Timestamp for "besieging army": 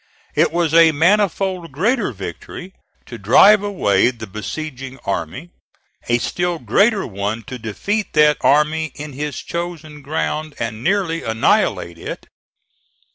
4.25-5.51